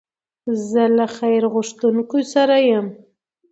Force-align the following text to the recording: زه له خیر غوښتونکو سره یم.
زه 0.69 0.83
له 0.97 1.05
خیر 1.17 1.43
غوښتونکو 1.53 2.17
سره 2.33 2.55
یم. 2.71 2.87